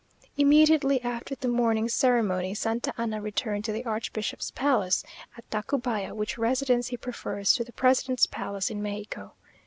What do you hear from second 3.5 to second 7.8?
to the archbishop's palace at Tacubaya; which residence he prefers to the